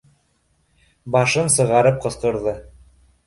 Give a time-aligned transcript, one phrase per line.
[1.17, 2.55] Башын сығарып ҡысҡырҙы: